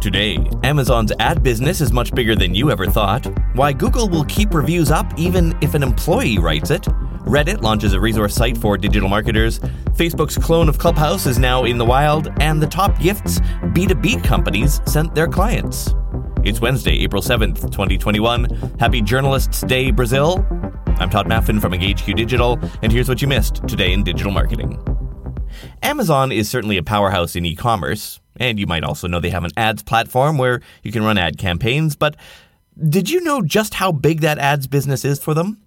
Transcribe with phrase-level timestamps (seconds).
[0.00, 3.26] Today, Amazon's ad business is much bigger than you ever thought.
[3.54, 6.82] Why Google will keep reviews up even if an employee writes it.
[7.26, 9.58] Reddit launches a resource site for digital marketers.
[9.96, 13.40] Facebook's clone of Clubhouse is now in the wild, and the top gifts
[13.74, 15.92] B2B companies sent their clients.
[16.44, 18.44] It's Wednesday, April 7th, 2021.
[18.78, 20.46] Happy Journalists Day, Brazil.
[21.00, 24.80] I'm Todd Maffin from EngageQ Digital, and here's what you missed today in digital marketing.
[25.82, 29.44] Amazon is certainly a powerhouse in e commerce, and you might also know they have
[29.44, 32.16] an ads platform where you can run ad campaigns, but
[32.88, 35.60] did you know just how big that ads business is for them?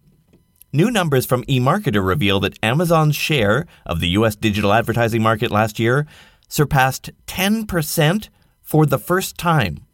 [0.73, 5.79] New numbers from eMarketer reveal that Amazon's share of the US digital advertising market last
[5.79, 6.07] year
[6.47, 8.29] surpassed 10%
[8.61, 9.85] for the first time.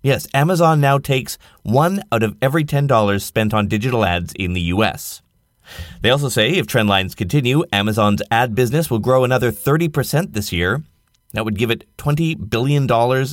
[0.00, 4.60] Yes, Amazon now takes one out of every $10 spent on digital ads in the
[4.72, 5.20] US.
[6.00, 10.52] They also say if trend lines continue, Amazon's ad business will grow another 30% this
[10.52, 10.82] year.
[11.32, 12.88] That would give it $20 billion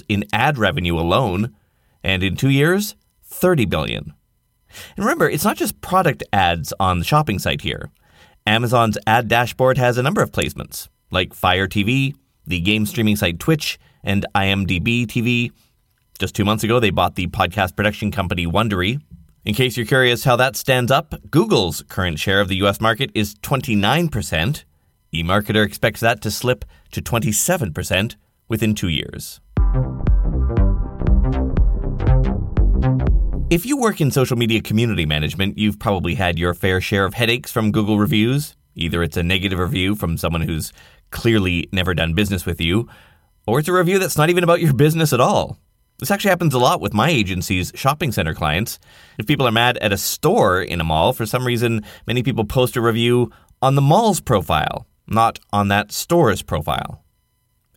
[0.10, 1.56] in ad revenue alone,
[2.04, 4.14] and in two years, 30 billion.
[4.98, 7.92] And remember, it's not just product ads on the shopping site here.
[8.46, 12.16] Amazon's ad dashboard has a number of placements, like Fire TV,
[12.46, 15.52] the game streaming site Twitch, and IMDb TV.
[16.20, 19.02] Just two months ago, they bought the podcast production company Wondery.
[19.44, 23.12] In case you're curious how that stands up, Google's current share of the US market
[23.14, 24.64] is 29%.
[25.24, 28.16] eMarketer expects that to slip to 27%
[28.48, 29.40] within two years.
[33.50, 37.14] If you work in social media community management, you've probably had your fair share of
[37.14, 38.56] headaches from Google reviews.
[38.76, 40.74] Either it's a negative review from someone who's
[41.12, 42.90] clearly never done business with you,
[43.48, 45.58] or it's a review that's not even about your business at all.
[46.00, 48.80] This actually happens a lot with my agency's shopping center clients.
[49.18, 52.44] If people are mad at a store in a mall, for some reason, many people
[52.44, 57.04] post a review on the mall's profile, not on that store's profile.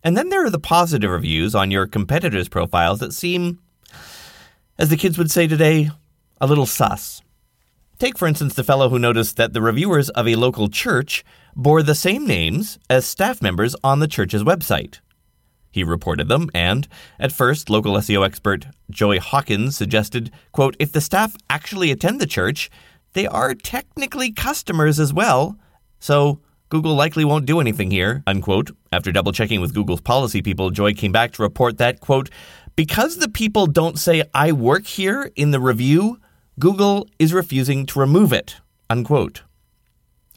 [0.03, 3.59] And then there are the positive reviews on your competitors' profiles that seem
[4.79, 5.91] as the kids would say today,
[6.41, 7.21] a little sus.
[7.99, 11.25] Take, for instance, the fellow who noticed that the reviewers of a local church
[11.56, 15.00] bore the same names as staff members on the church's website.
[15.72, 16.87] He reported them, and
[17.19, 22.27] at first, local SEO expert Joy Hawkins suggested, quote, if the staff actually attend the
[22.27, 22.71] church,
[23.15, 25.59] they are technically customers as well,
[25.99, 26.41] so
[26.71, 28.71] Google likely won't do anything here, unquote.
[28.93, 32.29] After double checking with Google's policy people, Joy came back to report that, quote,
[32.77, 36.21] because the people don't say, I work here in the review,
[36.59, 38.56] Google is refusing to remove it.
[38.91, 39.43] Unquote.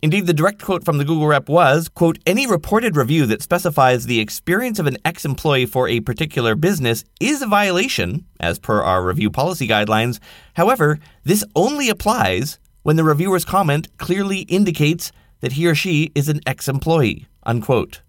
[0.01, 4.05] Indeed, the direct quote from the Google rep was, quote, any reported review that specifies
[4.05, 9.05] the experience of an ex-employee for a particular business is a violation, as per our
[9.05, 10.19] review policy guidelines.
[10.55, 16.29] However, this only applies when the reviewer's comment clearly indicates that he or she is
[16.29, 18.01] an ex-employee, unquote.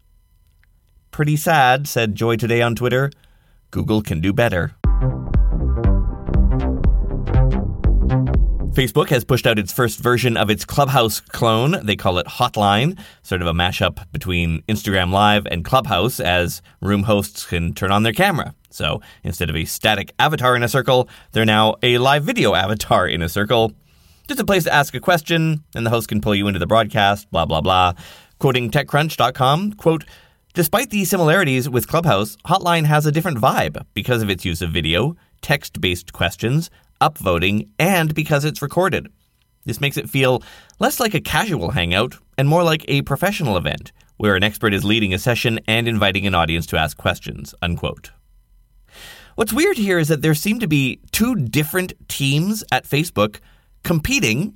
[1.10, 3.10] Pretty sad, said Joy today on Twitter.
[3.70, 4.74] Google can do better.
[8.72, 11.84] Facebook has pushed out its first version of its Clubhouse clone.
[11.84, 17.02] They call it Hotline, sort of a mashup between Instagram Live and Clubhouse, as room
[17.02, 18.54] hosts can turn on their camera.
[18.70, 23.06] So instead of a static avatar in a circle, they're now a live video avatar
[23.06, 23.72] in a circle.
[24.28, 26.66] Just a place to ask a question, and the host can pull you into the
[26.66, 27.94] broadcast, blah, blah, blah.
[28.38, 30.04] Quoting TechCrunch.com, quote,
[30.54, 34.70] Despite the similarities with Clubhouse, Hotline has a different vibe because of its use of
[34.70, 39.08] video, text based questions, upvoting, and because it's recorded.
[39.64, 40.42] This makes it feel
[40.78, 44.84] less like a casual hangout and more like a professional event where an expert is
[44.84, 47.54] leading a session and inviting an audience to ask questions.
[47.62, 48.12] Unquote.
[49.34, 53.40] What's weird here is that there seem to be two different teams at Facebook
[53.82, 54.54] competing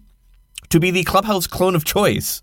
[0.69, 2.43] to be the Clubhouse clone of choice.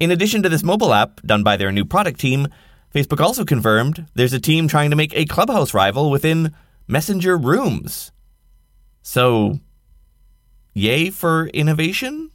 [0.00, 2.48] In addition to this mobile app done by their new product team,
[2.94, 6.52] Facebook also confirmed there's a team trying to make a Clubhouse rival within
[6.88, 8.12] Messenger Rooms.
[9.02, 9.60] So,
[10.74, 12.31] yay for innovation?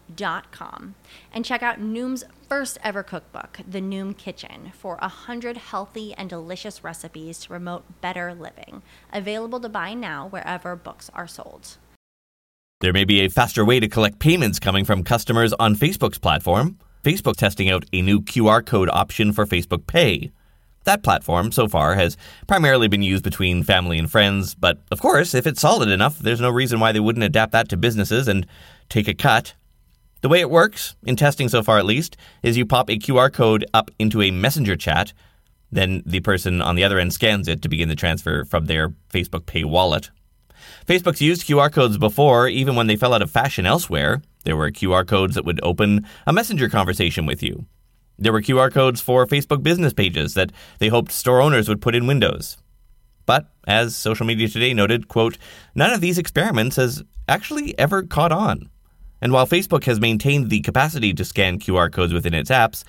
[0.15, 0.95] noom.com
[1.33, 6.83] and check out Noom's first ever cookbook, The Noom Kitchen, for 100 healthy and delicious
[6.83, 8.81] recipes to promote better living.
[9.13, 11.77] Available to buy now wherever books are sold.
[12.81, 16.79] There may be a faster way to collect payments coming from customers on Facebook's platform.
[17.03, 20.31] Facebook testing out a new QR code option for Facebook Pay.
[20.83, 22.17] That platform, so far, has
[22.47, 26.41] primarily been used between family and friends, but of course, if it's solid enough, there's
[26.41, 28.47] no reason why they wouldn't adapt that to businesses and
[28.89, 29.53] take a cut.
[30.21, 33.33] The way it works, in testing so far at least, is you pop a QR
[33.33, 35.13] code up into a messenger chat.
[35.71, 38.89] Then the person on the other end scans it to begin the transfer from their
[39.11, 40.11] Facebook Pay wallet.
[40.85, 44.21] Facebook's used QR codes before, even when they fell out of fashion elsewhere.
[44.43, 47.65] There were QR codes that would open a messenger conversation with you.
[48.19, 51.95] There were QR codes for Facebook business pages that they hoped store owners would put
[51.95, 52.57] in windows.
[53.25, 55.39] But as Social Media Today noted, quote,
[55.73, 58.69] none of these experiments has actually ever caught on.
[59.21, 62.83] And while Facebook has maintained the capacity to scan QR codes within its apps,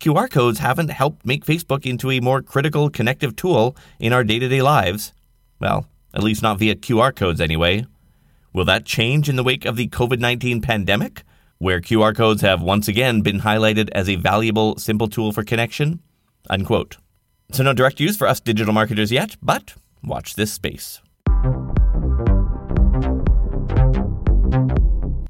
[0.00, 4.38] QR codes haven't helped make Facebook into a more critical connective tool in our day
[4.38, 5.12] to day lives.
[5.58, 7.86] Well, at least not via QR codes anyway.
[8.52, 11.22] Will that change in the wake of the COVID 19 pandemic,
[11.58, 16.00] where QR codes have once again been highlighted as a valuable, simple tool for connection?
[16.48, 16.96] Unquote.
[17.52, 21.00] So, no direct use for us digital marketers yet, but watch this space.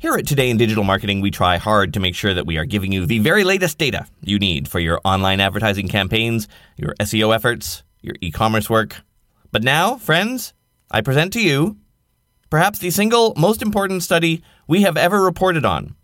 [0.00, 2.64] Here at Today in Digital Marketing, we try hard to make sure that we are
[2.64, 6.46] giving you the very latest data you need for your online advertising campaigns,
[6.76, 9.02] your SEO efforts, your e commerce work.
[9.50, 10.54] But now, friends,
[10.88, 11.78] I present to you
[12.48, 15.96] perhaps the single most important study we have ever reported on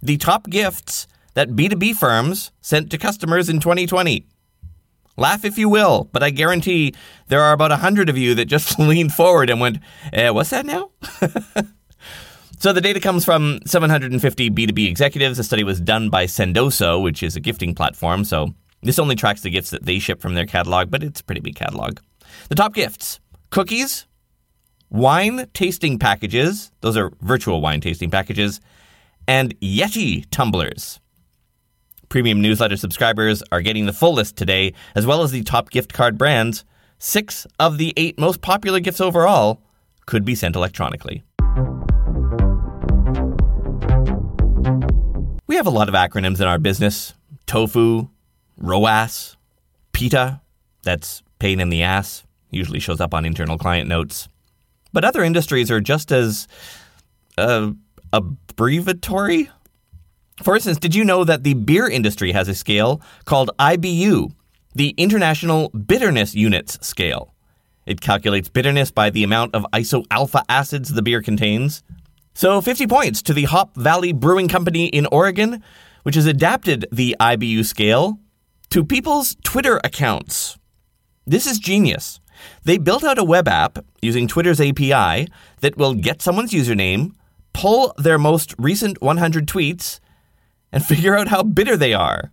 [0.00, 4.24] the top gifts that B2B firms sent to customers in 2020.
[5.18, 6.94] Laugh if you will, but I guarantee
[7.26, 9.80] there are about a hundred of you that just leaned forward and went,
[10.14, 10.92] eh, what's that now?
[12.60, 15.36] So the data comes from 750 B2B executives.
[15.36, 18.24] The study was done by Sendoso, which is a gifting platform.
[18.24, 18.52] So
[18.82, 21.40] this only tracks the gifts that they ship from their catalog, but it's a pretty
[21.40, 22.00] big catalog.
[22.48, 23.20] The top gifts
[23.50, 24.08] cookies,
[24.90, 28.60] wine tasting packages, those are virtual wine tasting packages,
[29.28, 30.98] and Yeti tumblers.
[32.08, 35.92] Premium newsletter subscribers are getting the full list today, as well as the top gift
[35.92, 36.64] card brands.
[36.98, 39.62] Six of the eight most popular gifts overall
[40.06, 41.22] could be sent electronically.
[45.48, 47.14] We have a lot of acronyms in our business
[47.46, 48.10] tofu,
[48.58, 49.38] ROAS,
[49.92, 50.42] PITA,
[50.82, 54.28] that's pain in the ass, usually shows up on internal client notes.
[54.92, 56.48] But other industries are just as
[57.38, 57.70] uh,
[58.12, 59.48] abbreviatory.
[60.42, 64.30] For instance, did you know that the beer industry has a scale called IBU,
[64.74, 67.32] the International Bitterness Units Scale?
[67.86, 71.82] It calculates bitterness by the amount of isoalpha acids the beer contains.
[72.38, 75.60] So 50 points to the Hop Valley Brewing Company in Oregon,
[76.04, 78.20] which has adapted the IBU scale
[78.70, 80.56] to people's Twitter accounts.
[81.26, 82.20] This is genius.
[82.62, 85.26] They built out a web app using Twitter's API
[85.62, 87.10] that will get someone's username,
[87.54, 89.98] pull their most recent 100 tweets,
[90.70, 92.30] and figure out how bitter they are.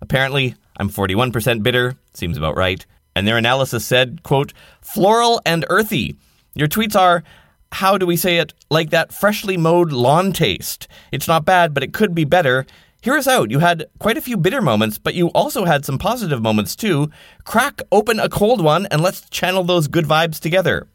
[0.00, 2.86] Apparently, I'm 41% bitter, seems about right.
[3.16, 6.14] And their analysis said, quote, floral and earthy.
[6.54, 7.24] Your tweets are,
[7.72, 10.88] how do we say it, like that freshly mowed lawn taste.
[11.12, 12.66] It's not bad, but it could be better.
[13.02, 13.50] Hear us out.
[13.50, 17.10] You had quite a few bitter moments, but you also had some positive moments too.
[17.44, 20.88] Crack open a cold one and let's channel those good vibes together.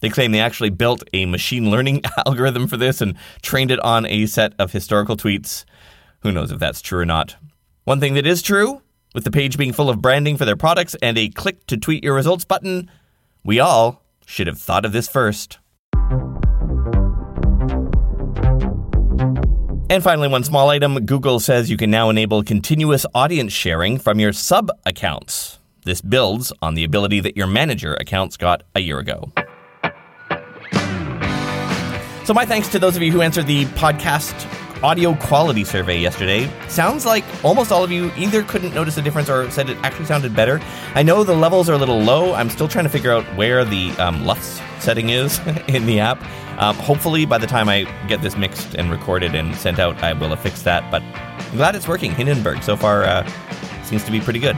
[0.00, 4.06] They claim they actually built a machine learning algorithm for this and trained it on
[4.06, 5.64] a set of historical tweets.
[6.22, 7.36] Who knows if that's true or not?
[7.84, 8.82] One thing that is true,
[9.14, 12.02] with the page being full of branding for their products and a click to tweet
[12.02, 12.90] your results button,
[13.44, 15.58] we all should have thought of this first.
[19.90, 24.20] And finally, one small item Google says you can now enable continuous audience sharing from
[24.20, 25.58] your sub accounts.
[25.84, 29.32] This builds on the ability that your manager accounts got a year ago.
[32.24, 34.46] So, my thanks to those of you who answered the podcast
[34.82, 36.50] audio quality survey yesterday.
[36.68, 40.06] Sounds like almost all of you either couldn't notice a difference or said it actually
[40.06, 40.60] sounded better.
[40.94, 42.34] I know the levels are a little low.
[42.34, 46.22] I'm still trying to figure out where the um, LUFS setting is in the app.
[46.60, 50.12] Um, hopefully, by the time I get this mixed and recorded and sent out, I
[50.12, 50.90] will have fixed that.
[50.90, 52.12] But I'm glad it's working.
[52.12, 53.26] Hindenburg so far uh,
[53.84, 54.56] seems to be pretty good.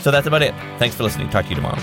[0.00, 0.54] So that's about it.
[0.78, 1.28] Thanks for listening.
[1.30, 1.82] Talk to you tomorrow.